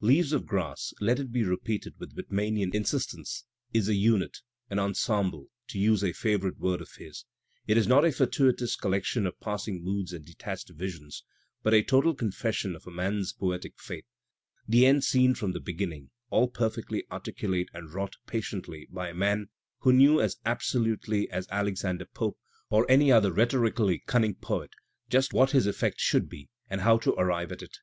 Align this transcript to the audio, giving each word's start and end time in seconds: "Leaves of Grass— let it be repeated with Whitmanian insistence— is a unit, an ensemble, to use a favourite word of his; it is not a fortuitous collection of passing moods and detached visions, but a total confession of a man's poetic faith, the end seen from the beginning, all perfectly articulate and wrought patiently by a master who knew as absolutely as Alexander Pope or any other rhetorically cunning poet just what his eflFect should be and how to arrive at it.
"Leaves 0.00 0.32
of 0.32 0.46
Grass— 0.46 0.92
let 1.00 1.20
it 1.20 1.30
be 1.30 1.44
repeated 1.44 1.94
with 2.00 2.12
Whitmanian 2.16 2.74
insistence— 2.74 3.44
is 3.72 3.88
a 3.88 3.94
unit, 3.94 4.38
an 4.68 4.80
ensemble, 4.80 5.46
to 5.68 5.78
use 5.78 6.02
a 6.02 6.12
favourite 6.12 6.58
word 6.58 6.80
of 6.80 6.90
his; 6.98 7.24
it 7.68 7.76
is 7.76 7.86
not 7.86 8.04
a 8.04 8.10
fortuitous 8.10 8.74
collection 8.74 9.28
of 9.28 9.38
passing 9.38 9.84
moods 9.84 10.12
and 10.12 10.24
detached 10.26 10.70
visions, 10.70 11.22
but 11.62 11.72
a 11.72 11.84
total 11.84 12.16
confession 12.16 12.74
of 12.74 12.84
a 12.84 12.90
man's 12.90 13.32
poetic 13.32 13.74
faith, 13.78 14.02
the 14.66 14.84
end 14.84 15.04
seen 15.04 15.36
from 15.36 15.52
the 15.52 15.60
beginning, 15.60 16.10
all 16.30 16.48
perfectly 16.48 17.04
articulate 17.12 17.68
and 17.72 17.94
wrought 17.94 18.16
patiently 18.26 18.88
by 18.90 19.08
a 19.10 19.14
master 19.14 19.46
who 19.82 19.92
knew 19.92 20.20
as 20.20 20.36
absolutely 20.44 21.30
as 21.30 21.46
Alexander 21.48 22.06
Pope 22.06 22.40
or 22.70 22.90
any 22.90 23.12
other 23.12 23.30
rhetorically 23.32 24.00
cunning 24.04 24.34
poet 24.34 24.72
just 25.08 25.32
what 25.32 25.52
his 25.52 25.64
eflFect 25.64 25.98
should 25.98 26.28
be 26.28 26.50
and 26.68 26.80
how 26.80 26.98
to 26.98 27.12
arrive 27.12 27.52
at 27.52 27.62
it. 27.62 27.76